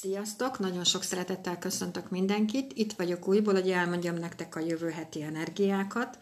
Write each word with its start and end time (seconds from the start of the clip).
Sziasztok! 0.00 0.58
Nagyon 0.58 0.84
sok 0.84 1.02
szeretettel 1.02 1.58
köszöntök 1.58 2.10
mindenkit. 2.10 2.72
Itt 2.74 2.92
vagyok 2.92 3.28
újból, 3.28 3.54
hogy 3.54 3.70
elmondjam 3.70 4.14
nektek 4.14 4.56
a 4.56 4.60
jövő 4.60 4.90
heti 4.90 5.22
energiákat. 5.22 6.18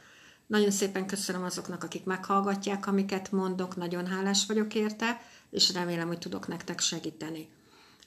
Nagyon 0.47 0.70
szépen 0.70 1.06
köszönöm 1.06 1.42
azoknak, 1.42 1.83
akik 1.83 2.04
meghallgatják, 2.04 2.86
amiket 2.86 3.33
mondok, 3.33 3.76
nagyon 3.76 4.07
hálás 4.07 4.47
vagyok 4.47 4.75
érte, 4.75 5.20
és 5.50 5.73
remélem, 5.73 6.07
hogy 6.07 6.18
tudok 6.18 6.49
nektek 6.49 6.81
segíteni. 6.81 7.49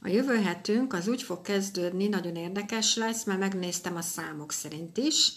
A 0.02 0.08
jövő 0.08 0.36
hetünk 0.36 0.94
az 0.94 1.08
úgy 1.08 1.22
fog 1.22 1.42
kezdődni, 1.42 2.08
nagyon 2.08 2.36
érdekes 2.36 2.96
lesz, 2.96 3.24
mert 3.24 3.40
megnéztem 3.40 3.96
a 3.96 4.02
számok 4.02 4.52
szerint 4.52 4.98
is, 4.98 5.32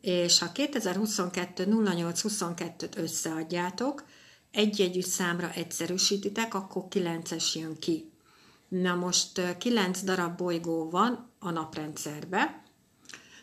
és 0.00 0.38
ha 0.38 0.52
2022 0.52 1.66
0822-t 1.70 2.96
összeadjátok, 2.96 4.04
egy-egy 4.50 5.02
számra 5.02 5.52
egyszerűsítitek, 5.52 6.54
akkor 6.54 6.84
9-es 6.90 7.52
jön 7.54 7.78
ki. 7.78 8.12
Na 8.82 8.94
most 8.94 9.56
9 9.58 10.02
darab 10.02 10.36
bolygó 10.36 10.90
van 10.90 11.30
a 11.38 11.50
naprendszerbe, 11.50 12.62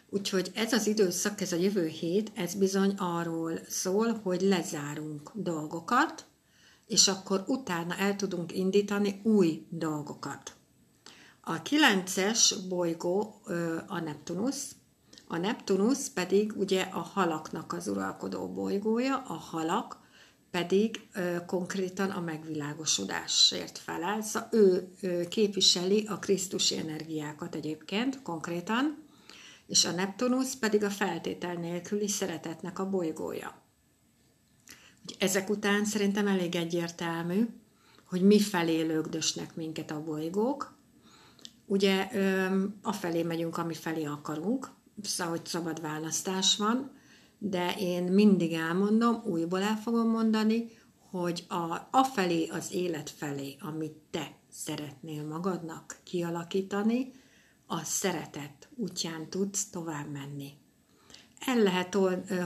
úgyhogy 0.10 0.52
ez 0.56 0.74
az 0.74 0.88
időszak, 0.88 1.42
ez 1.42 1.52
a 1.52 1.56
jövő 1.56 1.88
hét, 1.88 2.32
ez 2.36 2.54
bizony 2.54 2.94
arról 2.98 3.60
szól, 3.68 4.20
hogy 4.24 4.42
lezárunk 4.42 5.32
dolgokat, 5.34 6.26
és 6.88 7.08
akkor 7.08 7.44
utána 7.48 7.96
el 7.96 8.16
tudunk 8.16 8.56
indítani 8.56 9.20
új 9.24 9.66
dolgokat. 9.70 10.54
A 11.42 11.62
9-es 11.62 12.56
bolygó 12.70 13.42
a 13.88 14.00
Neptunusz, 14.00 14.76
a 15.28 15.38
Neptunusz 15.38 16.10
pedig 16.10 16.54
ugye 16.58 16.82
a 16.82 17.00
halaknak 17.00 17.74
az 17.74 17.88
uralkodó 17.88 18.48
bolygója, 18.48 19.24
a 19.28 19.34
halak 19.34 20.01
pedig 20.52 21.08
ö, 21.14 21.46
konkrétan 21.46 22.10
a 22.10 22.20
megvilágosodásért 22.20 23.78
felel. 23.78 24.22
Szóval 24.22 24.50
ő, 24.52 24.92
ő 25.02 25.28
képviseli 25.28 26.06
a 26.08 26.20
Krisztusi 26.20 26.78
energiákat 26.78 27.56
egyébként 27.56 28.22
konkrétan, 28.22 28.98
és 29.68 29.86
a 29.86 29.92
Neptunusz 29.92 30.56
pedig 30.56 30.84
a 30.84 30.90
feltétel 30.90 31.54
nélküli 31.54 32.08
szeretetnek 32.08 32.80
a 32.80 32.90
bolygója. 32.90 33.62
Ezek 35.18 35.50
után 35.50 35.86
szerintem 35.86 36.28
elég 36.28 36.56
egyértelmű, 36.56 37.48
hogy 38.06 38.22
mi 38.22 38.40
felé 38.40 38.82
lögdösnek 38.82 39.56
minket 39.56 39.92
a 39.92 40.04
bolygók. 40.04 40.74
Ugye 41.66 42.08
a 42.82 42.94
felé 42.94 43.24
megyünk, 43.24 43.58
ami 43.58 43.74
felé 43.74 44.06
akarunk, 44.06 44.70
szóval, 45.02 45.34
hogy 45.34 45.46
szabad 45.46 45.82
választás 45.82 46.58
van, 46.58 46.92
de 47.44 47.76
én 47.80 48.04
mindig 48.04 48.54
elmondom, 48.54 49.22
újból 49.26 49.62
el 49.62 49.76
fogom 49.76 50.10
mondani, 50.10 50.70
hogy 51.10 51.46
a, 51.48 51.88
a 51.92 52.04
felé 52.04 52.48
az 52.48 52.74
élet 52.74 53.10
felé, 53.10 53.56
amit 53.60 53.96
te 54.10 54.38
szeretnél 54.52 55.28
magadnak 55.28 56.00
kialakítani, 56.04 57.12
a 57.66 57.84
szeretet 57.84 58.70
útján 58.76 59.30
tudsz 59.30 59.70
tovább 59.70 60.12
menni. 60.12 60.54
El 61.40 61.58
lehet, 61.58 61.94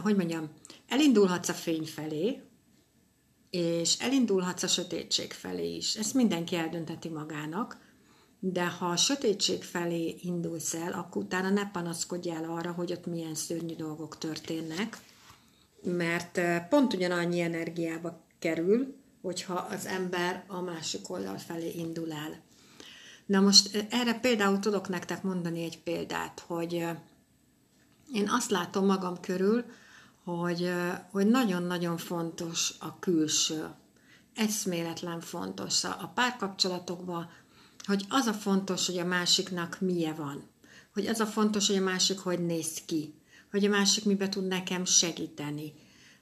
hogy 0.03 0.15
mondjam, 0.15 0.49
elindulhatsz 0.87 1.49
a 1.49 1.53
fény 1.53 1.85
felé, 1.85 2.41
és 3.49 3.99
elindulhatsz 3.99 4.63
a 4.63 4.67
sötétség 4.67 5.31
felé 5.31 5.75
is. 5.75 5.95
Ezt 5.95 6.13
mindenki 6.13 6.55
eldönteti 6.55 7.09
magának, 7.09 7.77
de 8.39 8.67
ha 8.67 8.85
a 8.85 8.95
sötétség 8.95 9.63
felé 9.63 10.15
indulsz 10.21 10.73
el, 10.73 10.91
akkor 10.91 11.23
utána 11.23 11.49
ne 11.49 11.71
panaszkodj 11.71 12.29
el 12.29 12.43
arra, 12.43 12.71
hogy 12.71 12.91
ott 12.91 13.05
milyen 13.05 13.35
szörnyű 13.35 13.75
dolgok 13.75 14.17
történnek, 14.17 14.97
mert 15.83 16.37
eh, 16.37 16.65
pont 16.69 16.93
ugyanannyi 16.93 17.39
energiába 17.39 18.21
kerül, 18.39 18.95
hogyha 19.21 19.53
az 19.53 19.85
ember 19.85 20.43
a 20.47 20.61
másik 20.61 21.09
oldal 21.09 21.37
felé 21.37 21.71
indul 21.71 22.11
el. 22.11 22.41
Na 23.25 23.39
most 23.39 23.75
eh, 23.75 23.85
erre 23.89 24.19
például 24.19 24.59
tudok 24.59 24.89
nektek 24.89 25.23
mondani 25.23 25.63
egy 25.63 25.79
példát, 25.79 26.43
hogy 26.47 26.73
eh, 26.73 26.97
én 28.13 28.29
azt 28.29 28.49
látom 28.49 28.85
magam 28.85 29.19
körül, 29.19 29.65
hogy, 30.23 30.71
hogy 31.11 31.27
nagyon-nagyon 31.27 31.97
fontos 31.97 32.73
a 32.79 32.99
külső. 32.99 33.67
Eszméletlen 34.35 35.19
fontos. 35.19 35.83
A 35.83 36.11
párkapcsolatokban 36.13 37.29
hogy 37.85 38.05
az 38.09 38.25
a 38.25 38.33
fontos, 38.33 38.85
hogy 38.85 38.97
a 38.97 39.05
másiknak 39.05 39.77
milyen 39.79 40.15
van. 40.15 40.43
Hogy 40.93 41.07
az 41.07 41.19
a 41.19 41.25
fontos, 41.25 41.67
hogy 41.67 41.75
a 41.75 41.81
másik 41.81 42.19
hogy 42.19 42.45
néz 42.45 42.81
ki. 42.85 43.13
Hogy 43.51 43.65
a 43.65 43.69
másik 43.69 44.05
mibe 44.05 44.29
tud 44.29 44.47
nekem 44.47 44.85
segíteni. 44.85 45.73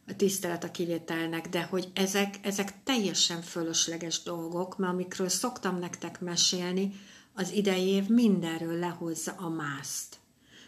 A 0.07 0.15
tisztelet 0.15 0.63
a 0.63 0.71
kivételnek, 0.71 1.49
de 1.49 1.63
hogy 1.63 1.91
ezek, 1.93 2.39
ezek 2.41 2.83
teljesen 2.83 3.41
fölösleges 3.41 4.23
dolgok, 4.23 4.77
mert 4.77 4.93
amikről 4.93 5.29
szoktam 5.29 5.79
nektek 5.79 6.21
mesélni, 6.21 6.93
az 7.33 7.51
idei 7.51 7.87
év 7.87 8.07
mindenről 8.07 8.79
lehozza 8.79 9.31
a 9.31 9.49
mászt. 9.49 10.17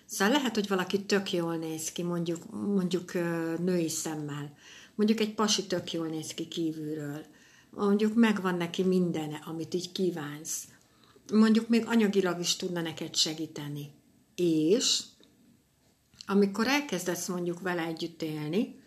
Szóval 0.06 0.34
lehet, 0.34 0.56
hogy 0.56 0.68
valaki 0.68 1.04
tök 1.04 1.32
jól 1.32 1.56
néz 1.56 1.92
ki, 1.92 2.04
mondjuk, 2.04 2.52
mondjuk 2.52 3.14
női 3.60 3.90
szemmel. 3.90 4.54
Mondjuk 4.96 5.20
egy 5.20 5.34
pasi 5.34 5.66
tök 5.66 5.92
jól 5.92 6.08
néz 6.08 6.34
ki 6.34 6.48
kívülről. 6.48 7.26
Mondjuk 7.70 8.14
megvan 8.14 8.56
neki 8.56 8.84
mindene, 8.84 9.42
amit 9.46 9.74
így 9.74 9.92
kívánsz 9.92 10.68
mondjuk 11.34 11.68
még 11.68 11.86
anyagilag 11.86 12.40
is 12.40 12.56
tudna 12.56 12.82
neked 12.82 13.16
segíteni. 13.16 13.92
És 14.36 15.02
amikor 16.26 16.68
elkezdesz 16.68 17.28
mondjuk 17.28 17.62
vele 17.62 17.86
együtt 17.86 18.22
élni, 18.22 18.80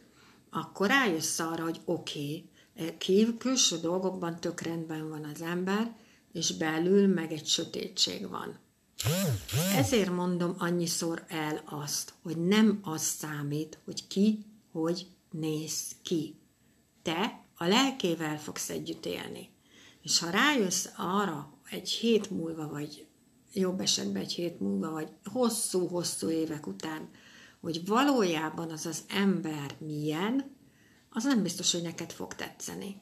akkor 0.51 0.87
rájössz 0.87 1.39
arra, 1.39 1.63
hogy 1.63 1.81
oké, 1.85 2.45
okay, 2.77 3.37
külső 3.39 3.77
dolgokban 3.81 4.41
tök 4.41 4.61
rendben 4.61 5.09
van 5.09 5.25
az 5.25 5.43
ember, 5.43 5.97
és 6.33 6.57
belül 6.57 7.07
meg 7.07 7.33
egy 7.33 7.47
sötétség 7.47 8.29
van. 8.29 8.59
Ezért 9.75 10.11
mondom 10.11 10.55
annyiszor 10.59 11.25
el 11.29 11.63
azt, 11.65 12.15
hogy 12.23 12.37
nem 12.37 12.79
az 12.83 13.03
számít, 13.03 13.79
hogy 13.85 14.07
ki, 14.07 14.45
hogy 14.73 15.07
néz 15.31 15.97
ki. 16.03 16.35
Te 17.03 17.45
a 17.57 17.65
lelkével 17.65 18.39
fogsz 18.39 18.71
együtt 18.71 19.07
élni. 19.07 19.51
És 20.03 20.19
ha 20.19 20.31
rájössz 20.31 20.87
arra, 20.97 21.53
egy 21.71 21.89
hét 21.89 22.31
múlva, 22.31 22.69
vagy 22.69 23.07
jobb 23.53 23.81
esetben 23.81 24.23
egy 24.23 24.33
hét 24.33 24.61
múlva, 24.61 24.91
vagy 24.91 25.09
hosszú-hosszú 25.25 26.29
évek 26.31 26.67
után, 26.67 27.09
hogy 27.61 27.87
valójában 27.87 28.71
az 28.71 28.87
az 28.87 29.05
ember 29.09 29.77
milyen, 29.79 30.57
az 31.11 31.25
nem 31.25 31.43
biztos, 31.43 31.73
hogy 31.73 31.83
neked 31.83 32.13
fog 32.13 32.35
tetszeni. 32.35 33.01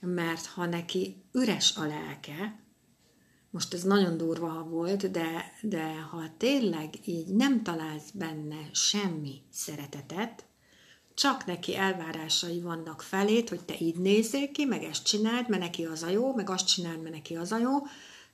Mert 0.00 0.46
ha 0.46 0.66
neki 0.66 1.22
üres 1.32 1.76
a 1.76 1.86
lelke, 1.86 2.64
most 3.50 3.74
ez 3.74 3.82
nagyon 3.82 4.16
durva 4.16 4.62
volt, 4.62 5.10
de, 5.10 5.52
de 5.62 6.00
ha 6.00 6.36
tényleg 6.36 7.08
így 7.08 7.34
nem 7.34 7.62
találsz 7.62 8.10
benne 8.10 8.68
semmi 8.72 9.42
szeretetet, 9.50 10.44
csak 11.14 11.46
neki 11.46 11.76
elvárásai 11.76 12.60
vannak 12.60 13.02
felét, 13.02 13.48
hogy 13.48 13.64
te 13.64 13.74
így 13.78 13.96
nézzél 13.96 14.50
ki, 14.50 14.64
meg 14.64 14.82
ezt 14.82 15.04
csináld, 15.04 15.48
mert 15.48 15.62
neki 15.62 15.84
az 15.84 16.02
a 16.02 16.08
jó, 16.08 16.34
meg 16.34 16.50
azt 16.50 16.66
csináld, 16.66 17.02
mert 17.02 17.14
neki 17.14 17.36
az 17.36 17.52
a 17.52 17.58
jó, 17.58 17.72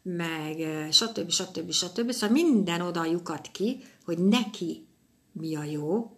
meg 0.02 0.56
stb. 0.92 1.30
stb. 1.30 1.70
stb. 1.70 2.10
Szóval 2.10 2.36
minden 2.36 2.80
oda 2.80 3.04
lyukat 3.04 3.48
ki, 3.52 3.82
hogy 4.04 4.18
neki 4.18 4.86
mi 5.32 5.56
a 5.56 5.64
jó, 5.64 6.16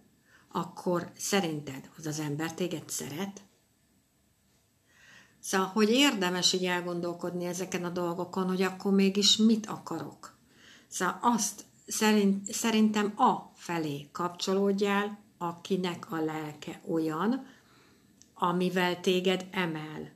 akkor 0.53 1.11
szerinted 1.17 1.91
az 1.99 2.07
az 2.07 2.21
ember 2.21 2.55
téged 2.55 2.89
szeret? 2.89 3.41
Szóval, 5.41 5.67
hogy 5.67 5.91
érdemes 5.91 6.53
így 6.53 6.65
elgondolkodni 6.65 7.45
ezeken 7.45 7.85
a 7.85 7.89
dolgokon, 7.89 8.47
hogy 8.49 8.63
akkor 8.63 8.93
mégis 8.93 9.37
mit 9.37 9.67
akarok. 9.67 10.37
Szóval 10.89 11.19
azt 11.21 11.65
szerint, 11.87 12.53
szerintem 12.53 13.13
a 13.17 13.53
felé 13.55 14.09
kapcsolódjál, 14.13 15.22
akinek 15.43 16.13
a 16.13 16.21
lelke 16.21 16.81
olyan, 16.89 17.47
amivel 18.35 19.01
téged 19.01 19.47
emel. 19.51 20.11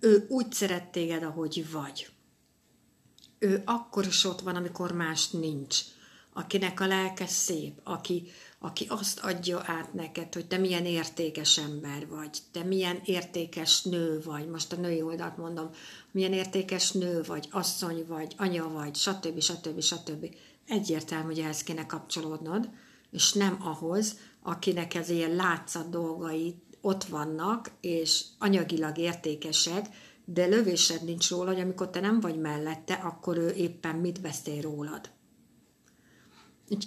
Ő 0.00 0.26
úgy 0.28 0.52
szeret 0.52 0.84
téged, 0.84 1.22
ahogy 1.22 1.70
vagy. 1.70 2.08
Ő 3.38 3.62
akkor 3.64 4.06
is 4.06 4.24
ott 4.24 4.40
van, 4.40 4.56
amikor 4.56 4.92
más 4.92 5.30
nincs. 5.30 5.78
Akinek 6.32 6.80
a 6.80 6.86
lelke 6.86 7.26
szép, 7.26 7.80
aki, 7.84 8.28
aki 8.58 8.86
azt 8.88 9.18
adja 9.18 9.62
át 9.64 9.94
neked, 9.94 10.34
hogy 10.34 10.46
te 10.46 10.56
milyen 10.56 10.84
értékes 10.84 11.58
ember 11.58 12.08
vagy, 12.08 12.38
te 12.52 12.62
milyen 12.62 13.00
értékes 13.04 13.82
nő 13.82 14.20
vagy, 14.24 14.48
most 14.48 14.72
a 14.72 14.76
női 14.76 15.02
oldalt 15.02 15.36
mondom, 15.36 15.70
milyen 16.10 16.32
értékes 16.32 16.90
nő 16.90 17.22
vagy, 17.22 17.48
asszony 17.50 18.04
vagy, 18.06 18.34
anya 18.36 18.68
vagy, 18.68 18.94
stb. 18.94 19.40
stb. 19.40 19.80
stb. 19.80 20.34
Egyértelmű, 20.66 21.26
hogy 21.26 21.38
ehhez 21.38 21.62
kéne 21.62 21.86
kapcsolódnod, 21.86 22.68
és 23.10 23.32
nem 23.32 23.56
ahhoz, 23.60 24.18
akinek 24.46 24.94
ez 24.94 25.08
ilyen 25.08 25.34
látszat 25.34 25.90
dolgai 25.90 26.62
ott 26.80 27.04
vannak, 27.04 27.70
és 27.80 28.24
anyagilag 28.38 28.98
értékesek, 28.98 29.86
de 30.24 30.46
lövésed 30.46 31.04
nincs 31.04 31.30
róla, 31.30 31.52
hogy 31.52 31.60
amikor 31.60 31.90
te 31.90 32.00
nem 32.00 32.20
vagy 32.20 32.38
mellette, 32.38 32.94
akkor 32.94 33.36
ő 33.36 33.50
éppen 33.50 33.96
mit 33.96 34.20
beszél 34.20 34.60
rólad. 34.60 35.10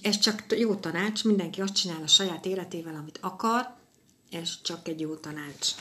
Ez 0.01 0.17
csak 0.17 0.45
jó 0.57 0.75
tanács, 0.75 1.23
mindenki 1.23 1.61
azt 1.61 1.75
csinál 1.75 2.01
a 2.03 2.07
saját 2.07 2.45
életével, 2.45 2.95
amit 2.95 3.19
akar, 3.21 3.75
ez 4.31 4.62
csak 4.62 4.88
egy 4.88 5.00
jó 5.00 5.15
tanács 5.15 5.71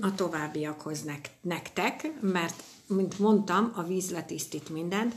a 0.00 0.14
továbbiakhoz 0.14 1.04
nektek, 1.40 2.20
mert, 2.20 2.62
mint 2.86 3.18
mondtam, 3.18 3.72
a 3.74 3.82
víz 3.82 4.10
letisztít 4.10 4.68
mindent, 4.68 5.14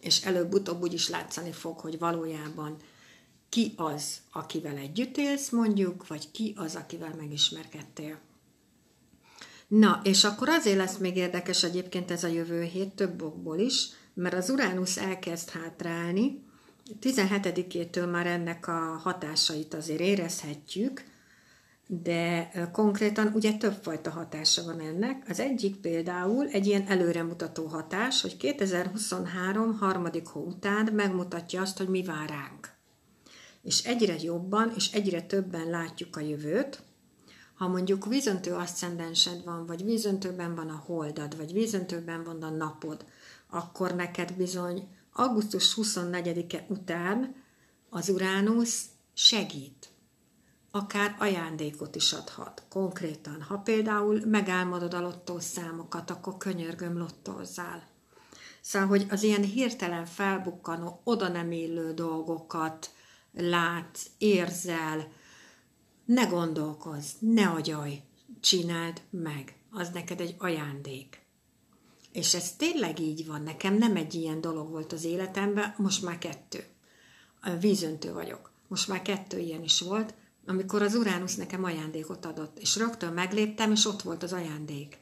és 0.00 0.24
előbb-utóbb 0.24 0.82
úgy 0.82 0.92
is 0.92 1.08
látszani 1.08 1.52
fog, 1.52 1.78
hogy 1.78 1.98
valójában 1.98 2.76
ki 3.48 3.72
az, 3.76 4.16
akivel 4.32 4.76
együtt 4.76 5.16
élsz 5.16 5.50
mondjuk, 5.50 6.06
vagy 6.06 6.30
ki 6.30 6.54
az, 6.56 6.74
akivel 6.74 7.14
megismerkedtél. 7.18 8.18
Na, 9.68 10.00
és 10.04 10.24
akkor 10.24 10.48
azért 10.48 10.76
lesz 10.76 10.96
még 10.96 11.16
érdekes 11.16 11.62
egyébként 11.62 12.10
ez 12.10 12.24
a 12.24 12.28
jövő 12.28 12.62
hét 12.62 12.94
több 12.94 13.22
okból 13.22 13.58
is, 13.58 13.88
mert 14.14 14.34
az 14.34 14.50
Uránusz 14.50 14.96
elkezd 14.96 15.50
hátrálni, 15.50 16.46
17-től 17.02 18.10
már 18.10 18.26
ennek 18.26 18.68
a 18.68 19.00
hatásait 19.02 19.74
azért 19.74 20.00
érezhetjük, 20.00 21.04
de 21.86 22.50
konkrétan 22.72 23.32
ugye 23.34 23.52
többfajta 23.52 24.10
hatása 24.10 24.64
van 24.64 24.80
ennek. 24.80 25.24
Az 25.28 25.40
egyik 25.40 25.76
például 25.76 26.48
egy 26.48 26.66
ilyen 26.66 26.86
előremutató 26.86 27.66
hatás, 27.66 28.22
hogy 28.22 28.36
2023 28.36 29.78
harmadik 29.78 30.26
hó 30.26 30.40
után 30.40 30.92
megmutatja 30.92 31.60
azt, 31.60 31.78
hogy 31.78 31.88
mi 31.88 32.02
vár 32.02 32.28
ránk. 32.28 32.76
És 33.62 33.84
egyre 33.84 34.14
jobban 34.22 34.72
és 34.76 34.92
egyre 34.92 35.22
többen 35.22 35.70
látjuk 35.70 36.16
a 36.16 36.20
jövőt, 36.20 36.82
ha 37.54 37.68
mondjuk 37.68 38.06
vízöntő 38.06 38.54
aszcendensed 38.54 39.44
van, 39.44 39.66
vagy 39.66 39.84
vízöntőben 39.84 40.54
van 40.54 40.68
a 40.68 40.82
holdad, 40.86 41.36
vagy 41.36 41.52
vízöntőben 41.52 42.24
van 42.24 42.42
a 42.42 42.50
napod, 42.50 43.04
akkor 43.50 43.94
neked 43.94 44.32
bizony 44.32 44.88
augusztus 45.12 45.74
24-e 45.76 46.64
után 46.68 47.34
az 47.90 48.08
Uránusz 48.08 48.84
segít. 49.12 49.88
Akár 50.70 51.16
ajándékot 51.18 51.96
is 51.96 52.12
adhat, 52.12 52.62
konkrétan. 52.68 53.42
Ha 53.42 53.58
például 53.58 54.20
megálmodod 54.26 54.94
a 54.94 55.00
lottó 55.00 55.38
számokat, 55.38 56.10
akkor 56.10 56.36
könyörgöm 56.36 56.98
lottózzál. 56.98 57.82
Szóval, 58.60 58.88
hogy 58.88 59.06
az 59.10 59.22
ilyen 59.22 59.42
hirtelen 59.42 60.06
felbukkanó, 60.06 61.00
oda 61.04 61.28
nem 61.28 61.52
illő 61.52 61.92
dolgokat 61.92 62.90
látsz, 63.40 64.06
érzel, 64.18 65.12
ne 66.04 66.24
gondolkozz, 66.24 67.12
ne 67.18 67.48
agyalj, 67.48 68.02
csináld 68.40 69.02
meg. 69.10 69.56
Az 69.70 69.90
neked 69.90 70.20
egy 70.20 70.34
ajándék. 70.38 71.20
És 72.12 72.34
ez 72.34 72.52
tényleg 72.52 73.00
így 73.00 73.26
van. 73.26 73.42
Nekem 73.42 73.74
nem 73.74 73.96
egy 73.96 74.14
ilyen 74.14 74.40
dolog 74.40 74.70
volt 74.70 74.92
az 74.92 75.04
életemben, 75.04 75.74
most 75.76 76.02
már 76.02 76.18
kettő. 76.18 76.64
Vízöntő 77.60 78.12
vagyok. 78.12 78.50
Most 78.68 78.88
már 78.88 79.02
kettő 79.02 79.38
ilyen 79.38 79.62
is 79.62 79.80
volt, 79.80 80.14
amikor 80.46 80.82
az 80.82 80.94
Uránusz 80.94 81.36
nekem 81.36 81.64
ajándékot 81.64 82.24
adott, 82.24 82.58
és 82.58 82.76
rögtön 82.76 83.12
megléptem, 83.12 83.72
és 83.72 83.86
ott 83.86 84.02
volt 84.02 84.22
az 84.22 84.32
ajándék. 84.32 84.98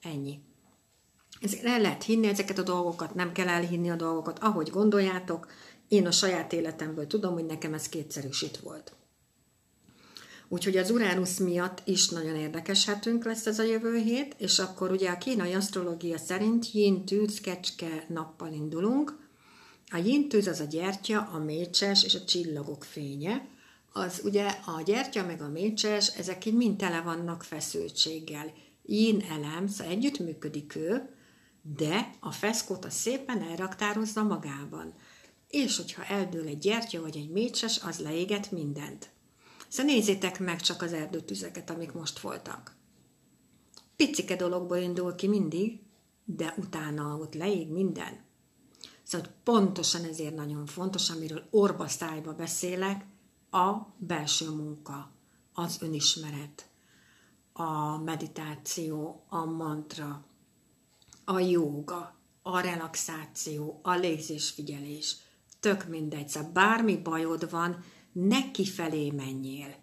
Ennyi. 0.00 0.40
Ezért 1.40 1.64
el 1.64 1.80
lehet 1.80 2.02
hinni 2.02 2.26
ezeket 2.26 2.58
a 2.58 2.62
dolgokat, 2.62 3.14
nem 3.14 3.32
kell 3.32 3.48
elhinni 3.48 3.90
a 3.90 3.96
dolgokat, 3.96 4.38
ahogy 4.38 4.70
gondoljátok. 4.70 5.50
Én 5.88 6.06
a 6.06 6.10
saját 6.10 6.52
életemből 6.52 7.06
tudom, 7.06 7.32
hogy 7.32 7.46
nekem 7.46 7.74
ez 7.74 7.88
kétszerűsít 7.88 8.56
volt. 8.56 8.92
Úgyhogy 10.48 10.76
az 10.76 10.90
Uránusz 10.90 11.38
miatt 11.38 11.82
is 11.84 12.08
nagyon 12.08 12.36
érdekes 12.36 12.84
hetünk 12.84 13.24
lesz 13.24 13.46
ez 13.46 13.58
a 13.58 13.62
jövő 13.62 13.96
hét, 13.96 14.34
és 14.38 14.58
akkor 14.58 14.90
ugye 14.90 15.10
a 15.10 15.18
kínai 15.18 15.52
asztrológia 15.52 16.18
szerint 16.18 16.72
yin 16.72 17.04
tűz 17.04 17.40
kecske 17.40 18.04
nappal 18.08 18.52
indulunk. 18.52 19.18
A 19.90 19.96
yin 19.96 20.28
tűz 20.28 20.46
az 20.46 20.60
a 20.60 20.64
gyertya, 20.64 21.28
a 21.32 21.38
mécses 21.38 22.04
és 22.04 22.14
a 22.14 22.24
csillagok 22.24 22.84
fénye. 22.84 23.48
Az 23.92 24.20
ugye 24.24 24.46
a 24.46 24.82
gyertya 24.84 25.24
meg 25.26 25.42
a 25.42 25.48
mécses, 25.48 26.08
ezek 26.08 26.44
így 26.44 26.54
mind 26.54 26.76
tele 26.76 27.00
vannak 27.00 27.42
feszültséggel. 27.42 28.52
Yin 28.82 29.24
elem, 29.30 29.66
szóval 29.66 29.92
együtt 29.92 30.18
működik 30.18 30.76
ő, 30.76 31.08
de 31.76 32.10
a 32.20 32.30
feszkót 32.30 32.84
a 32.84 32.90
szépen 32.90 33.42
elraktározza 33.42 34.22
magában. 34.22 34.94
És 35.48 35.76
hogyha 35.76 36.04
eldől 36.04 36.46
egy 36.46 36.58
gyertya 36.58 37.00
vagy 37.00 37.16
egy 37.16 37.30
mécses, 37.30 37.82
az 37.82 37.98
leéget 37.98 38.50
mindent. 38.50 39.10
Szóval 39.68 39.94
nézzétek 39.94 40.40
meg 40.40 40.60
csak 40.60 40.82
az 40.82 40.92
erdőtüzeket, 40.92 41.70
amik 41.70 41.92
most 41.92 42.18
voltak. 42.18 42.76
Picike 43.96 44.36
dologból 44.36 44.76
indul 44.76 45.14
ki 45.14 45.28
mindig, 45.28 45.80
de 46.24 46.54
utána 46.56 47.16
ott 47.16 47.34
leég 47.34 47.70
minden. 47.70 48.24
Szóval 49.02 49.28
pontosan 49.44 50.04
ezért 50.04 50.34
nagyon 50.34 50.66
fontos, 50.66 51.10
amiről 51.10 51.46
orba 51.50 51.88
szájba 51.88 52.32
beszélek, 52.32 53.04
a 53.50 53.94
belső 53.96 54.50
munka, 54.50 55.10
az 55.54 55.78
önismeret, 55.80 56.68
a 57.52 57.98
meditáció, 57.98 59.24
a 59.28 59.44
mantra, 59.44 60.24
a 61.24 61.38
jóga, 61.38 62.14
a 62.42 62.60
relaxáció, 62.60 63.80
a 63.82 63.94
légzésfigyelés. 63.94 65.16
Tök 65.64 65.88
mindegy, 65.88 66.28
szóval 66.28 66.50
bármi 66.52 66.96
bajod 66.96 67.50
van, 67.50 67.84
ne 68.12 68.50
kifelé 68.50 69.10
menjél, 69.10 69.74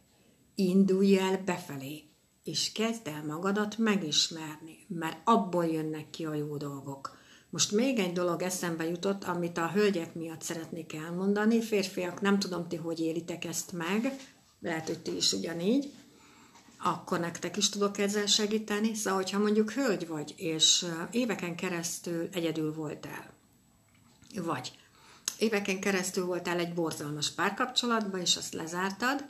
indulj 0.56 1.18
el 1.18 1.42
befelé, 1.46 2.04
és 2.44 2.72
kezd 2.72 3.08
el 3.08 3.24
magadat 3.26 3.78
megismerni, 3.78 4.78
mert 4.88 5.18
abból 5.24 5.66
jönnek 5.66 6.10
ki 6.10 6.26
a 6.26 6.34
jó 6.34 6.58
dolgok. 6.58 7.18
Most 7.50 7.72
még 7.72 8.00
egy 8.00 8.14
dolog 8.14 8.42
eszembe 8.42 8.90
jutott, 8.90 9.24
amit 9.24 9.58
a 9.58 9.72
hölgyek 9.72 10.16
miatt 10.16 10.42
szeretnék 10.42 10.94
elmondani. 10.94 11.62
Férfiak, 11.62 12.22
nem 12.22 12.40
tudom 12.40 12.68
ti, 12.68 12.76
hogy 12.76 13.00
élitek 13.00 13.46
ezt 13.46 13.72
meg, 13.72 14.16
lehet, 14.60 14.88
hogy 14.88 15.00
ti 15.00 15.16
is 15.16 15.34
ugyanígy, 15.34 15.92
akkor 16.78 17.20
nektek 17.20 17.58
is 17.58 17.70
tudok 17.70 17.98
ezzel 17.98 18.26
segíteni. 18.26 18.94
Szóval, 18.94 19.20
hogyha 19.22 19.40
mondjuk 19.40 19.72
hölgy 19.72 20.08
vagy, 20.08 20.34
és 20.38 20.86
éveken 21.12 21.56
keresztül 21.56 22.30
egyedül 22.32 22.74
voltál, 22.74 23.34
vagy 24.36 24.80
éveken 25.42 25.80
keresztül 25.80 26.26
voltál 26.26 26.60
egy 26.60 26.74
borzalmas 26.74 27.32
párkapcsolatban, 27.32 28.20
és 28.20 28.36
azt 28.36 28.54
lezártad, 28.54 29.26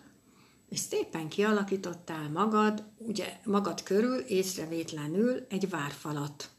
és 0.70 0.80
szépen 0.80 1.28
kialakítottál 1.30 2.30
magad, 2.30 2.84
ugye 2.98 3.40
magad 3.44 3.84
körül 3.84 4.18
észrevétlenül 4.18 5.46
egy 5.50 5.70
várfalat. 5.70 6.50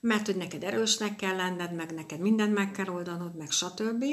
Mert 0.00 0.26
hogy 0.26 0.36
neked 0.36 0.62
erősnek 0.64 1.16
kell 1.16 1.36
lenned, 1.36 1.74
meg 1.74 1.94
neked 1.94 2.20
mindent 2.20 2.54
meg 2.54 2.70
kell 2.70 2.88
oldanod, 2.88 3.36
meg 3.36 3.50
stb. 3.50 4.04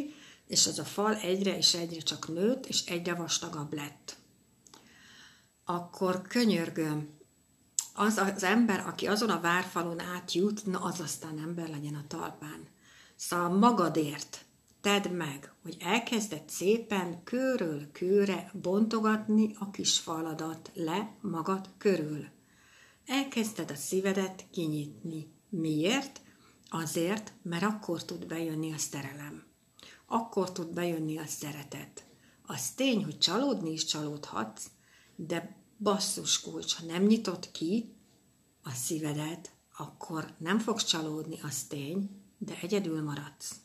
És 0.47 0.67
az 0.67 0.79
a 0.79 0.83
fal 0.83 1.15
egyre 1.15 1.57
és 1.57 1.73
egyre 1.73 1.99
csak 1.99 2.27
nőtt, 2.27 2.65
és 2.65 2.85
egyre 2.85 3.13
vastagabb 3.13 3.73
lett. 3.73 4.17
Akkor 5.63 6.21
könyörgöm, 6.21 7.09
az 7.93 8.17
az 8.17 8.43
ember, 8.43 8.87
aki 8.87 9.07
azon 9.07 9.29
a 9.29 9.41
várfalon 9.41 9.99
átjut, 9.99 10.65
na 10.65 10.79
az 10.79 10.99
aztán 10.99 11.39
ember 11.39 11.69
legyen 11.69 11.95
a 11.95 12.07
talpán. 12.07 12.67
Szóval 13.19 13.49
magadért 13.49 14.45
tedd 14.81 15.09
meg, 15.09 15.53
hogy 15.61 15.77
elkezded 15.79 16.49
szépen 16.49 17.23
körül 17.23 17.91
kőre 17.91 18.51
bontogatni 18.61 19.55
a 19.57 19.69
kis 19.69 19.99
faladat 19.99 20.71
le 20.73 21.17
magad 21.21 21.69
körül. 21.77 22.27
Elkezded 23.05 23.71
a 23.71 23.75
szívedet 23.75 24.45
kinyitni. 24.51 25.31
Miért? 25.49 26.21
Azért, 26.69 27.33
mert 27.41 27.63
akkor 27.63 28.05
tud 28.05 28.25
bejönni 28.27 28.73
a 28.73 28.77
szerelem. 28.77 29.43
Akkor 30.05 30.51
tud 30.51 30.73
bejönni 30.73 31.17
a 31.17 31.25
szeretet. 31.25 32.05
Az 32.45 32.71
tény, 32.71 33.03
hogy 33.03 33.17
csalódni 33.17 33.71
is 33.71 33.85
csalódhatsz, 33.85 34.65
de 35.15 35.57
basszus 35.77 36.41
kulcs, 36.41 36.75
ha 36.75 36.85
nem 36.85 37.03
nyitott 37.03 37.51
ki 37.51 37.95
a 38.63 38.71
szívedet, 38.71 39.51
akkor 39.77 40.35
nem 40.37 40.59
fogsz 40.59 40.85
csalódni, 40.85 41.39
az 41.41 41.63
tény, 41.63 42.18
de 42.39 42.57
egyedül 42.61 43.03
maradsz. 43.03 43.55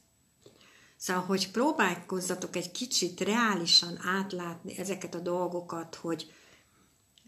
Szóval, 0.97 1.23
hogy 1.23 1.51
próbálkozzatok 1.51 2.57
egy 2.57 2.71
kicsit 2.71 3.21
reálisan 3.21 3.99
átlátni 4.03 4.79
ezeket 4.79 5.15
a 5.15 5.21
dolgokat, 5.21 5.95
hogy 5.95 6.33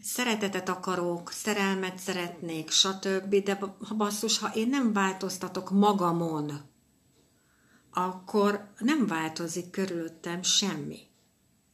szeretetet 0.01 0.69
akarok, 0.69 1.31
szerelmet 1.31 1.97
szeretnék, 1.97 2.69
stb., 2.69 3.35
de 3.35 3.59
ha 3.87 3.95
basszus, 3.95 4.37
ha 4.39 4.53
én 4.53 4.69
nem 4.69 4.93
változtatok 4.93 5.69
magamon, 5.69 6.61
akkor 7.91 8.71
nem 8.77 9.07
változik 9.07 9.69
körülöttem 9.69 10.41
semmi. 10.43 10.99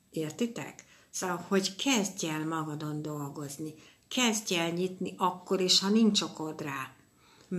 Értitek? 0.10 0.86
Szóval, 1.10 1.46
hogy 1.48 1.76
kezdj 1.76 2.28
el 2.28 2.46
magadon 2.46 3.02
dolgozni, 3.02 3.74
kezdj 4.08 4.56
el 4.56 4.70
nyitni 4.70 5.14
akkor 5.18 5.62
is, 5.62 5.80
ha 5.80 5.90
nincs 5.90 6.22
okod 6.22 6.62
rá. 6.62 6.92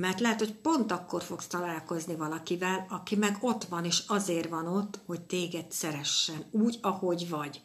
Mert 0.00 0.20
lehet, 0.20 0.38
hogy 0.38 0.54
pont 0.54 0.92
akkor 0.92 1.22
fogsz 1.22 1.46
találkozni 1.46 2.16
valakivel, 2.16 2.86
aki 2.88 3.16
meg 3.16 3.36
ott 3.40 3.64
van, 3.64 3.84
és 3.84 4.02
azért 4.06 4.48
van 4.48 4.66
ott, 4.66 5.00
hogy 5.06 5.20
téged 5.20 5.72
szeressen, 5.72 6.44
úgy, 6.50 6.78
ahogy 6.82 7.28
vagy. 7.28 7.62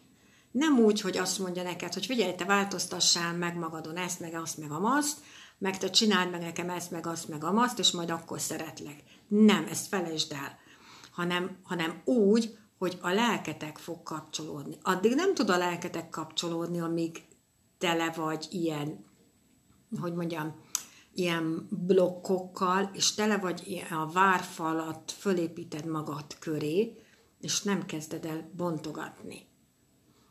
Nem 0.51 0.79
úgy, 0.79 1.01
hogy 1.01 1.17
azt 1.17 1.39
mondja 1.39 1.63
neked, 1.63 1.93
hogy 1.93 2.05
figyelj, 2.05 2.35
te 2.35 2.45
változtassál 2.45 3.33
meg 3.33 3.57
magadon 3.57 3.97
ezt, 3.97 4.19
meg 4.19 4.33
azt, 4.33 4.57
meg 4.57 4.71
amazt, 4.71 5.17
meg 5.57 5.77
te 5.77 5.89
csináld 5.89 6.31
meg 6.31 6.41
nekem 6.41 6.69
ezt, 6.69 6.91
meg 6.91 7.07
azt, 7.07 7.27
meg 7.27 7.43
amazt, 7.43 7.79
és 7.79 7.91
majd 7.91 8.09
akkor 8.09 8.39
szeretlek. 8.39 9.03
Nem, 9.27 9.65
ezt 9.69 9.87
felejtsd 9.87 10.31
el. 10.31 10.57
Hanem, 11.11 11.57
hanem 11.63 12.01
úgy, 12.05 12.57
hogy 12.77 12.97
a 13.01 13.09
lelketek 13.09 13.77
fog 13.77 14.03
kapcsolódni. 14.03 14.77
Addig 14.81 15.15
nem 15.15 15.33
tud 15.33 15.49
a 15.49 15.57
lelketek 15.57 16.09
kapcsolódni, 16.09 16.79
amíg 16.79 17.23
tele 17.77 18.11
vagy 18.15 18.47
ilyen, 18.49 19.05
hogy 19.99 20.13
mondjam, 20.13 20.67
ilyen 21.13 21.67
blokkokkal, 21.69 22.89
és 22.93 23.13
tele 23.13 23.37
vagy 23.37 23.85
a 23.91 24.11
várfalat, 24.11 25.11
fölépíted 25.11 25.85
magad 25.85 26.37
köré, 26.39 26.97
és 27.41 27.61
nem 27.61 27.85
kezded 27.85 28.25
el 28.25 28.51
bontogatni. 28.55 29.47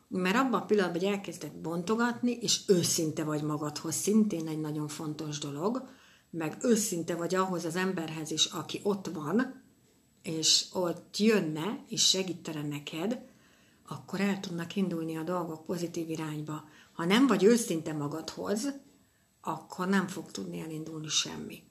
Mert 0.07 0.35
abban 0.35 0.61
a 0.61 0.65
pillanatban, 0.65 1.01
hogy 1.01 1.11
elkezded 1.11 1.51
bontogatni, 1.51 2.31
és 2.31 2.61
őszinte 2.67 3.23
vagy 3.23 3.43
magadhoz, 3.43 3.95
szintén 3.95 4.47
egy 4.47 4.59
nagyon 4.59 4.87
fontos 4.87 5.39
dolog, 5.39 5.89
meg 6.29 6.57
őszinte 6.61 7.15
vagy 7.15 7.35
ahhoz 7.35 7.65
az 7.65 7.75
emberhez 7.75 8.31
is, 8.31 8.45
aki 8.45 8.79
ott 8.83 9.07
van, 9.13 9.63
és 10.21 10.65
ott 10.73 11.17
jönne, 11.17 11.83
és 11.87 12.09
segítene 12.09 12.61
neked, 12.61 13.27
akkor 13.87 14.19
el 14.19 14.39
tudnak 14.39 14.75
indulni 14.75 15.17
a 15.17 15.23
dolgok 15.23 15.65
pozitív 15.65 16.09
irányba. 16.09 16.63
Ha 16.93 17.05
nem 17.05 17.27
vagy 17.27 17.43
őszinte 17.43 17.93
magadhoz, 17.93 18.73
akkor 19.49 19.87
nem 19.87 20.07
fog 20.07 20.31
tudni 20.31 20.59
elindulni 20.59 21.07
semmi. 21.07 21.63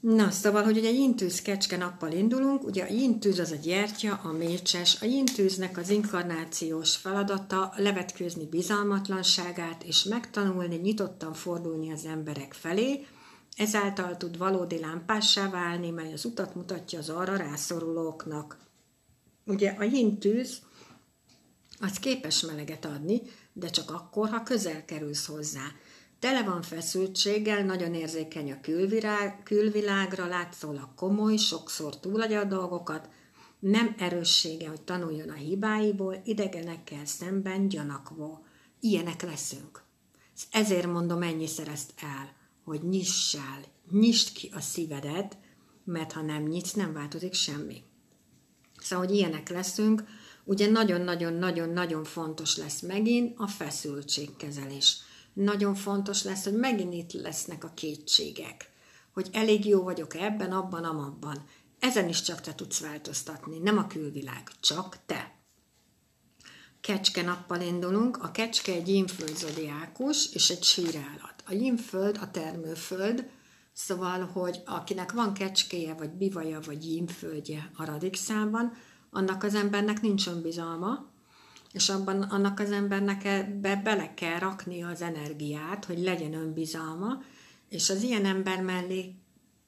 Na, 0.00 0.30
szóval, 0.30 0.62
hogy 0.62 0.76
ugye 0.76 0.90
jintűz 0.90 1.42
kecske 1.42 1.76
nappal 1.76 2.12
indulunk, 2.12 2.64
ugye 2.64 2.82
a 2.82 2.92
jintűz 2.92 3.38
az 3.38 3.50
a 3.50 3.56
gyertya, 3.56 4.20
a 4.22 4.32
mécses, 4.32 5.02
a 5.02 5.04
jintűznek 5.04 5.78
az 5.78 5.88
inkarnációs 5.88 6.96
feladata 6.96 7.72
levetkőzni 7.76 8.46
bizalmatlanságát, 8.46 9.82
és 9.82 10.02
megtanulni, 10.02 10.76
nyitottan 10.76 11.32
fordulni 11.32 11.92
az 11.92 12.04
emberek 12.04 12.52
felé, 12.52 13.06
ezáltal 13.56 14.16
tud 14.16 14.38
valódi 14.38 14.78
lámpássá 14.78 15.50
válni, 15.50 15.90
mely 15.90 16.12
az 16.12 16.24
utat 16.24 16.54
mutatja 16.54 16.98
az 16.98 17.08
arra 17.08 17.36
rászorulóknak. 17.36 18.58
Ugye 19.46 19.74
a 19.78 19.82
jintűz 19.82 20.58
az 21.80 21.98
képes 21.98 22.40
meleget 22.40 22.84
adni, 22.84 23.22
de 23.52 23.70
csak 23.70 23.90
akkor, 23.90 24.28
ha 24.28 24.42
közel 24.42 24.84
kerülsz 24.84 25.26
hozzá. 25.26 25.66
Tele 26.18 26.42
van 26.42 26.62
feszültséggel, 26.62 27.64
nagyon 27.64 27.94
érzékeny 27.94 28.52
a 28.52 28.60
külvilág, 28.60 29.42
külvilágra, 29.42 30.26
látszólag 30.26 30.94
komoly, 30.94 31.36
sokszor 31.36 32.00
túladja 32.00 32.44
dolgokat, 32.44 33.08
nem 33.58 33.94
erőssége, 33.98 34.68
hogy 34.68 34.80
tanuljon 34.80 35.28
a 35.28 35.34
hibáiból, 35.34 36.20
idegenekkel 36.24 37.04
szemben 37.04 37.68
gyanakvó. 37.68 38.44
Ilyenek 38.80 39.22
leszünk. 39.22 39.82
Ezért 40.50 40.86
mondom 40.86 41.22
ennyiszer 41.22 41.68
ezt 41.68 41.92
el, 41.96 42.32
hogy 42.64 42.82
nyissál, 42.82 43.60
nyisd 43.90 44.32
ki 44.32 44.50
a 44.54 44.60
szívedet, 44.60 45.38
mert 45.84 46.12
ha 46.12 46.22
nem 46.22 46.42
nyitsz, 46.42 46.72
nem 46.72 46.92
változik 46.92 47.34
semmi. 47.34 47.82
Szóval, 48.80 49.06
hogy 49.06 49.14
ilyenek 49.14 49.48
leszünk, 49.48 50.04
ugye 50.44 50.70
nagyon-nagyon-nagyon-nagyon 50.70 52.04
fontos 52.04 52.56
lesz 52.56 52.80
megint 52.80 53.34
a 53.38 53.46
feszültségkezelés 53.46 55.06
nagyon 55.38 55.74
fontos 55.74 56.22
lesz, 56.22 56.44
hogy 56.44 56.56
megint 56.56 56.94
itt 56.94 57.12
lesznek 57.12 57.64
a 57.64 57.72
kétségek, 57.74 58.70
hogy 59.12 59.28
elég 59.32 59.66
jó 59.66 59.82
vagyok 59.82 60.14
ebben, 60.14 60.52
abban, 60.52 60.84
amabban. 60.84 61.44
Ezen 61.78 62.08
is 62.08 62.22
csak 62.22 62.40
te 62.40 62.54
tudsz 62.54 62.80
változtatni, 62.80 63.58
nem 63.58 63.78
a 63.78 63.86
külvilág, 63.86 64.50
csak 64.60 64.96
te. 65.06 65.36
Kecske 66.80 67.22
nappal 67.22 67.60
indulunk, 67.60 68.22
a 68.22 68.30
kecske 68.30 68.72
egy 68.72 69.12
zodiákus 69.34 70.32
és 70.32 70.50
egy 70.50 70.62
sírállat. 70.62 71.42
A 71.46 71.52
ínföld 71.52 72.18
a 72.20 72.30
termőföld, 72.30 73.28
szóval, 73.72 74.24
hogy 74.24 74.62
akinek 74.66 75.12
van 75.12 75.32
kecskéje, 75.32 75.94
vagy 75.94 76.10
bivaja, 76.10 76.60
vagy 76.60 76.86
ínföldje 76.86 77.70
a 77.76 77.84
radixában, 77.84 78.72
annak 79.10 79.42
az 79.42 79.54
embernek 79.54 80.00
nincs 80.00 80.26
önbizalma, 80.26 81.06
és 81.72 81.88
abban 81.88 82.22
annak 82.22 82.60
az 82.60 82.70
embernek 82.70 83.24
ebbe 83.24 83.76
bele 83.76 84.14
kell 84.14 84.38
rakni 84.38 84.82
az 84.82 85.02
energiát, 85.02 85.84
hogy 85.84 85.98
legyen 85.98 86.34
önbizalma, 86.34 87.22
és 87.68 87.90
az 87.90 88.02
ilyen 88.02 88.24
ember 88.24 88.62
mellé 88.62 89.14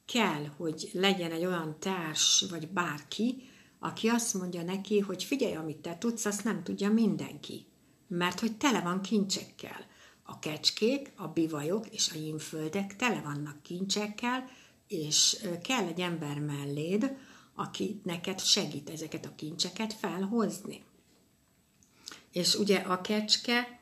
kell, 0.06 0.46
hogy 0.56 0.90
legyen 0.92 1.30
egy 1.30 1.44
olyan 1.44 1.76
társ, 1.78 2.44
vagy 2.50 2.68
bárki, 2.68 3.42
aki 3.78 4.08
azt 4.08 4.34
mondja 4.34 4.62
neki, 4.62 4.98
hogy 4.98 5.24
figyelj, 5.24 5.54
amit 5.54 5.76
te 5.76 5.98
tudsz, 5.98 6.24
azt 6.24 6.44
nem 6.44 6.62
tudja 6.62 6.92
mindenki. 6.92 7.66
Mert 8.06 8.40
hogy 8.40 8.56
tele 8.56 8.80
van 8.80 9.00
kincsekkel. 9.00 9.86
A 10.22 10.38
kecskék, 10.38 11.12
a 11.16 11.26
bivajok 11.26 11.88
és 11.88 12.10
a 12.14 12.18
jínföldek 12.18 12.96
tele 12.96 13.20
vannak 13.20 13.62
kincsekkel, 13.62 14.44
és 14.88 15.36
kell 15.62 15.86
egy 15.86 16.00
ember 16.00 16.38
melléd, 16.38 17.16
aki 17.54 18.00
neked 18.04 18.40
segít 18.40 18.90
ezeket 18.90 19.26
a 19.26 19.34
kincseket 19.34 19.92
felhozni. 19.92 20.82
És 22.32 22.54
ugye 22.54 22.78
a 22.78 23.00
kecske 23.00 23.80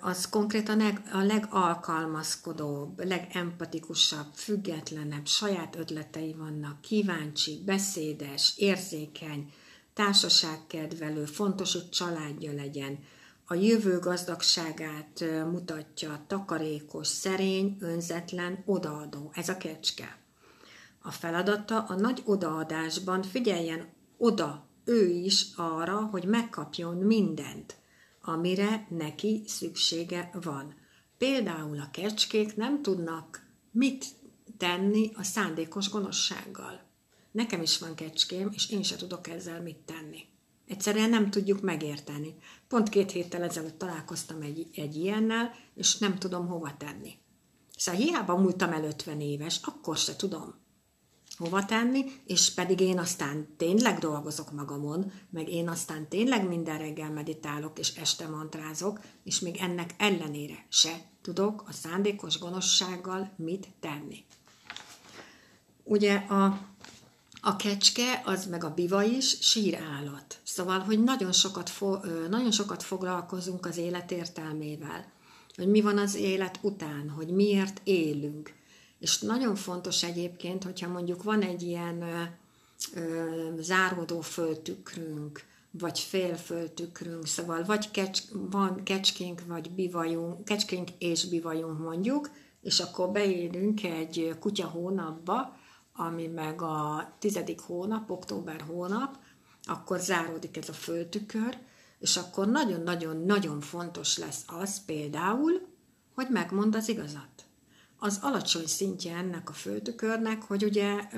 az 0.00 0.28
konkrétan 0.28 0.80
a 1.12 1.22
legalkalmazkodóbb, 1.22 3.04
legempatikusabb, 3.04 4.26
függetlenebb, 4.34 5.26
saját 5.26 5.76
ötletei 5.76 6.34
vannak, 6.38 6.80
kíváncsi, 6.80 7.62
beszédes, 7.64 8.54
érzékeny, 8.56 9.52
társaságkedvelő, 9.94 11.24
fontos, 11.24 11.72
hogy 11.72 11.88
családja 11.88 12.52
legyen, 12.52 12.98
a 13.46 13.54
jövő 13.54 13.98
gazdagságát 13.98 15.24
mutatja, 15.50 16.24
takarékos, 16.26 17.06
szerény, 17.06 17.76
önzetlen, 17.80 18.62
odaadó. 18.66 19.30
Ez 19.34 19.48
a 19.48 19.56
kecske. 19.56 20.18
A 21.02 21.10
feladata 21.10 21.82
a 21.82 21.94
nagy 21.94 22.22
odaadásban 22.24 23.22
figyeljen 23.22 23.92
oda 24.16 24.66
ő 24.84 25.08
is 25.08 25.46
arra, 25.56 26.00
hogy 26.00 26.24
megkapjon 26.24 26.96
mindent, 26.96 27.76
amire 28.20 28.86
neki 28.90 29.42
szüksége 29.46 30.30
van. 30.42 30.74
Például 31.18 31.80
a 31.80 31.90
kecskék 31.92 32.56
nem 32.56 32.82
tudnak 32.82 33.46
mit 33.70 34.06
tenni 34.58 35.10
a 35.14 35.22
szándékos 35.22 35.90
gonoszsággal. 35.90 36.82
Nekem 37.30 37.62
is 37.62 37.78
van 37.78 37.94
kecském, 37.94 38.50
és 38.52 38.70
én 38.70 38.82
se 38.82 38.96
tudok 38.96 39.28
ezzel 39.28 39.62
mit 39.62 39.76
tenni. 39.76 40.26
Egyszerűen 40.66 41.10
nem 41.10 41.30
tudjuk 41.30 41.60
megérteni. 41.60 42.34
Pont 42.68 42.88
két 42.88 43.10
héttel 43.10 43.42
ezelőtt 43.42 43.78
találkoztam 43.78 44.42
egy, 44.42 44.68
egy 44.74 44.96
ilyennel, 44.96 45.54
és 45.74 45.98
nem 45.98 46.18
tudom 46.18 46.46
hova 46.46 46.76
tenni. 46.76 47.18
Szóval 47.76 48.00
hiába 48.00 48.36
múltam 48.36 48.72
el 48.72 48.84
50 48.84 49.20
éves, 49.20 49.60
akkor 49.62 49.96
se 49.96 50.16
tudom 50.16 50.63
hova 51.36 51.64
tenni, 51.64 52.04
és 52.26 52.54
pedig 52.54 52.80
én 52.80 52.98
aztán 52.98 53.46
tényleg 53.56 53.98
dolgozok 53.98 54.52
magamon, 54.52 55.12
meg 55.30 55.48
én 55.48 55.68
aztán 55.68 56.08
tényleg 56.08 56.48
minden 56.48 56.78
reggel 56.78 57.10
meditálok 57.10 57.78
és 57.78 57.96
este 57.96 58.28
mantrázok, 58.28 59.00
és 59.24 59.40
még 59.40 59.56
ennek 59.56 59.94
ellenére 59.98 60.66
se 60.68 61.00
tudok 61.22 61.64
a 61.68 61.72
szándékos 61.72 62.38
gonoszsággal 62.38 63.32
mit 63.36 63.68
tenni. 63.80 64.24
Ugye 65.82 66.14
a, 66.14 66.44
a 67.40 67.56
kecske, 67.56 68.22
az 68.24 68.46
meg 68.46 68.64
a 68.64 68.74
biva 68.74 69.02
is 69.02 69.36
sírállat. 69.40 70.40
Szóval, 70.42 70.78
hogy 70.78 71.02
nagyon 71.02 71.32
sokat, 71.32 71.70
fo, 71.70 71.96
nagyon 72.28 72.52
sokat 72.52 72.82
foglalkozunk 72.82 73.66
az 73.66 73.76
élet 73.76 74.10
értelmével. 74.10 75.12
Hogy 75.56 75.68
mi 75.68 75.80
van 75.80 75.98
az 75.98 76.14
élet 76.14 76.58
után, 76.62 77.10
hogy 77.10 77.28
miért 77.28 77.80
élünk 77.84 78.54
és 79.04 79.18
nagyon 79.18 79.54
fontos 79.54 80.02
egyébként, 80.02 80.64
hogyha 80.64 80.88
mondjuk 80.88 81.22
van 81.22 81.42
egy 81.42 81.62
ilyen 81.62 82.02
ö, 82.02 82.22
ö, 82.94 83.60
záródó 83.60 84.20
föltükrünk, 84.20 85.44
vagy 85.70 85.98
félföltükrünk, 85.98 87.26
szóval 87.26 87.64
vagy 87.64 87.90
kecs, 87.90 88.22
van 88.32 88.82
kecskénk, 88.82 89.42
vagy 89.46 89.70
bivajunk, 89.70 90.44
kecskénk 90.44 90.88
és 90.98 91.28
bivajunk 91.28 91.78
mondjuk, 91.78 92.30
és 92.62 92.80
akkor 92.80 93.10
beérünk 93.10 93.82
egy 93.82 94.36
kutya 94.40 94.66
hónapba, 94.66 95.56
ami 95.92 96.26
meg 96.26 96.62
a 96.62 97.08
tizedik 97.18 97.60
hónap, 97.60 98.10
október 98.10 98.60
hónap, 98.60 99.18
akkor 99.64 99.98
záródik 99.98 100.56
ez 100.56 100.68
a 100.68 100.72
föltükör, 100.72 101.58
és 101.98 102.16
akkor 102.16 102.48
nagyon-nagyon-nagyon 102.48 103.60
fontos 103.60 104.18
lesz 104.18 104.44
az 104.46 104.84
például, 104.84 105.60
hogy 106.14 106.26
megmond 106.30 106.74
az 106.74 106.88
igazat 106.88 107.43
az 108.04 108.18
alacsony 108.22 108.66
szintje 108.66 109.16
ennek 109.16 109.50
a 109.50 109.52
földtükörnek, 109.52 110.42
hogy 110.42 110.64
ugye 110.64 111.08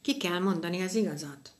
ki 0.00 0.16
kell 0.16 0.38
mondani 0.38 0.82
az 0.82 0.94
igazat. 0.94 1.52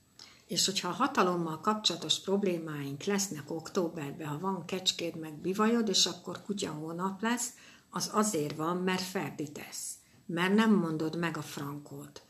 És 0.46 0.64
hogyha 0.64 0.88
a 0.88 0.92
hatalommal 0.92 1.60
kapcsolatos 1.60 2.20
problémáink 2.20 3.02
lesznek 3.02 3.50
októberben, 3.50 4.26
ha 4.26 4.38
van 4.38 4.64
kecskéd 4.64 5.16
meg 5.16 5.34
bivajod, 5.34 5.88
és 5.88 6.06
akkor 6.06 6.42
kutya 6.42 6.70
hónap 6.70 7.22
lesz, 7.22 7.50
az 7.90 8.10
azért 8.12 8.56
van, 8.56 8.76
mert 8.76 9.02
ferdítesz. 9.02 9.94
Mert 10.26 10.54
nem 10.54 10.74
mondod 10.74 11.18
meg 11.18 11.36
a 11.36 11.42
frankót. 11.42 12.22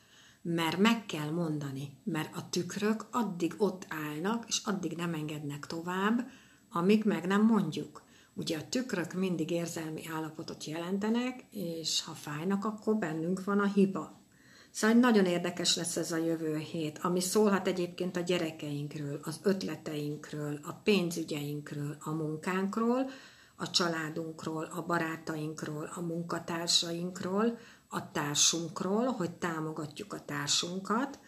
Mert 0.42 0.78
meg 0.78 1.06
kell 1.06 1.30
mondani. 1.30 1.96
Mert 2.04 2.36
a 2.36 2.48
tükrök 2.50 3.06
addig 3.10 3.54
ott 3.58 3.86
állnak, 3.88 4.44
és 4.46 4.60
addig 4.64 4.96
nem 4.96 5.14
engednek 5.14 5.66
tovább, 5.66 6.30
amíg 6.70 7.04
meg 7.04 7.26
nem 7.26 7.42
mondjuk. 7.46 8.02
Ugye 8.34 8.56
a 8.56 8.68
tükrök 8.68 9.12
mindig 9.12 9.50
érzelmi 9.50 10.02
állapotot 10.14 10.64
jelentenek, 10.64 11.44
és 11.50 12.04
ha 12.04 12.12
fájnak, 12.12 12.64
akkor 12.64 12.96
bennünk 12.96 13.44
van 13.44 13.58
a 13.58 13.72
hiba. 13.72 14.22
Szóval 14.70 14.96
nagyon 14.96 15.24
érdekes 15.24 15.76
lesz 15.76 15.96
ez 15.96 16.12
a 16.12 16.16
jövő 16.16 16.56
hét, 16.56 16.98
ami 17.02 17.20
szólhat 17.20 17.66
egyébként 17.66 18.16
a 18.16 18.20
gyerekeinkről, 18.20 19.20
az 19.22 19.40
ötleteinkről, 19.42 20.58
a 20.62 20.72
pénzügyeinkről, 20.72 21.96
a 22.00 22.10
munkánkról, 22.10 23.10
a 23.56 23.70
családunkról, 23.70 24.64
a 24.64 24.82
barátainkról, 24.82 25.90
a 25.94 26.00
munkatársainkról, 26.00 27.58
a 27.88 28.10
társunkról, 28.10 29.06
hogy 29.06 29.30
támogatjuk 29.30 30.12
a 30.12 30.24
társunkat, 30.24 31.18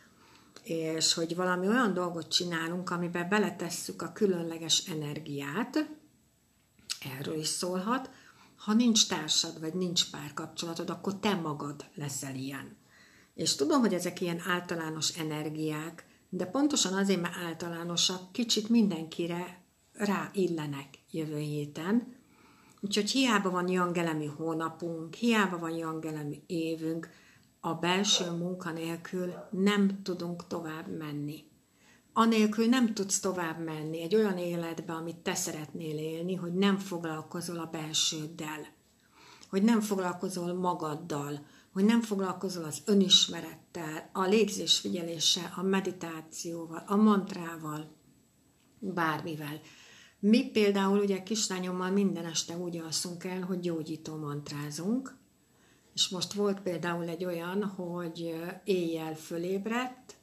és 0.62 1.14
hogy 1.14 1.36
valami 1.36 1.68
olyan 1.68 1.94
dolgot 1.94 2.28
csinálunk, 2.28 2.90
amiben 2.90 3.28
beletesszük 3.28 4.02
a 4.02 4.12
különleges 4.12 4.84
energiát, 4.90 5.88
erről 7.18 7.38
is 7.38 7.46
szólhat, 7.46 8.10
ha 8.56 8.72
nincs 8.72 9.08
társad, 9.08 9.60
vagy 9.60 9.74
nincs 9.74 10.10
párkapcsolatod, 10.10 10.90
akkor 10.90 11.18
te 11.18 11.34
magad 11.34 11.84
leszel 11.94 12.34
ilyen. 12.34 12.76
És 13.34 13.54
tudom, 13.54 13.80
hogy 13.80 13.94
ezek 13.94 14.20
ilyen 14.20 14.40
általános 14.46 15.08
energiák, 15.08 16.06
de 16.28 16.44
pontosan 16.46 16.92
azért, 16.94 17.20
mert 17.20 17.36
általánosak, 17.36 18.32
kicsit 18.32 18.68
mindenkire 18.68 19.62
ráillenek 19.92 20.88
jövő 21.10 21.38
héten. 21.38 22.14
Úgyhogy 22.80 23.10
hiába 23.10 23.50
van 23.50 23.68
jangelemi 23.68 24.26
hónapunk, 24.26 25.14
hiába 25.14 25.58
van 25.58 25.76
jangelemi 25.76 26.42
évünk, 26.46 27.08
a 27.60 27.74
belső 27.74 28.30
munka 28.30 28.70
nélkül 28.70 29.34
nem 29.50 30.02
tudunk 30.02 30.46
tovább 30.46 30.98
menni. 30.98 31.44
Anélkül 32.18 32.66
nem 32.66 32.94
tudsz 32.94 33.20
tovább 33.20 33.64
menni 33.64 34.02
egy 34.02 34.14
olyan 34.14 34.38
életbe, 34.38 34.92
amit 34.92 35.16
te 35.16 35.34
szeretnél 35.34 35.98
élni, 35.98 36.34
hogy 36.34 36.54
nem 36.54 36.78
foglalkozol 36.78 37.58
a 37.58 37.68
belsőddel, 37.72 38.66
hogy 39.48 39.62
nem 39.62 39.80
foglalkozol 39.80 40.54
magaddal, 40.54 41.46
hogy 41.72 41.84
nem 41.84 42.00
foglalkozol 42.00 42.64
az 42.64 42.82
önismerettel, 42.84 44.10
a 44.12 44.22
légzésfigyeléssel, 44.22 45.52
a 45.56 45.62
meditációval, 45.62 46.82
a 46.86 46.96
mantrával, 46.96 47.90
bármivel. 48.78 49.60
Mi 50.20 50.50
például 50.50 50.98
ugye 50.98 51.22
kislányommal 51.22 51.90
minden 51.90 52.24
este 52.24 52.56
úgy 52.56 52.76
alszunk 52.76 53.24
el, 53.24 53.40
hogy 53.40 53.60
gyógyító 53.60 54.16
mantrázunk, 54.16 55.16
és 55.94 56.08
most 56.08 56.32
volt 56.32 56.60
például 56.60 57.08
egy 57.08 57.24
olyan, 57.24 57.64
hogy 57.64 58.34
éjjel 58.64 59.16
fölébredt, 59.16 60.16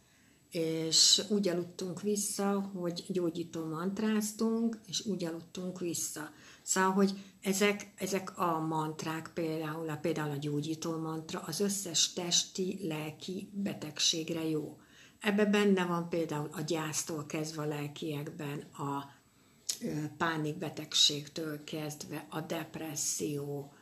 és 0.54 1.24
úgy 1.30 1.48
aludtunk 1.48 2.02
vissza, 2.02 2.72
hogy 2.74 3.06
gyógyító 3.08 3.66
mantráztunk, 3.66 4.80
és 4.88 5.06
úgy 5.06 5.26
aludtunk 5.26 5.80
vissza. 5.80 6.32
Szóval, 6.62 6.92
hogy 6.92 7.14
ezek, 7.42 7.94
ezek 7.96 8.38
a 8.40 8.60
mantrák, 8.60 9.32
például 9.34 9.90
a, 9.90 9.96
például 9.96 10.32
a 10.32 10.38
gyógyító 10.38 10.98
mantra, 10.98 11.40
az 11.46 11.60
összes 11.60 12.14
testi, 12.14 12.80
lelki 12.82 13.50
betegségre 13.54 14.48
jó. 14.50 14.78
Ebbe 15.20 15.46
benne 15.46 15.86
van 15.86 16.10
például 16.10 16.50
a 16.52 16.62
gyásztól 16.62 17.26
kezdve 17.26 17.62
a 17.62 17.66
lelkiekben, 17.66 18.60
a 18.60 19.12
pánikbetegségtől 20.18 21.64
kezdve 21.64 22.26
a 22.30 22.42
depresszió, 22.42 23.74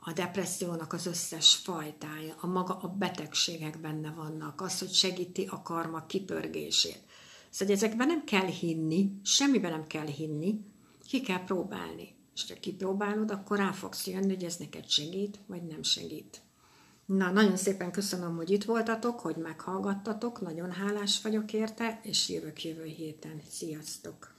a 0.00 0.12
depressziónak 0.12 0.92
az 0.92 1.06
összes 1.06 1.54
fajtája, 1.54 2.34
a 2.40 2.46
maga 2.46 2.74
a 2.74 2.88
betegségek 2.88 3.80
benne 3.80 4.10
vannak, 4.10 4.60
az, 4.60 4.78
hogy 4.78 4.92
segíti 4.92 5.46
a 5.50 5.62
karma 5.62 6.06
kipörgését. 6.06 7.02
Szóval 7.50 7.74
ezekben 7.74 8.06
nem 8.06 8.24
kell 8.24 8.46
hinni, 8.46 9.12
semmiben 9.22 9.70
nem 9.70 9.86
kell 9.86 10.06
hinni, 10.06 10.60
ki 11.06 11.20
kell 11.20 11.44
próbálni. 11.44 12.16
És 12.34 12.44
ha 12.48 12.54
kipróbálod, 12.60 13.30
akkor 13.30 13.56
rá 13.56 13.72
fogsz 13.72 14.06
jönni, 14.06 14.34
hogy 14.34 14.44
ez 14.44 14.56
neked 14.56 14.88
segít, 14.88 15.38
vagy 15.46 15.62
nem 15.62 15.82
segít. 15.82 16.40
Na, 17.04 17.30
nagyon 17.30 17.56
szépen 17.56 17.90
köszönöm, 17.90 18.36
hogy 18.36 18.50
itt 18.50 18.64
voltatok, 18.64 19.20
hogy 19.20 19.36
meghallgattatok, 19.36 20.40
nagyon 20.40 20.70
hálás 20.70 21.22
vagyok 21.22 21.52
érte, 21.52 22.00
és 22.02 22.28
jövök 22.28 22.64
jövő 22.64 22.84
héten. 22.84 23.42
Sziasztok! 23.50 24.37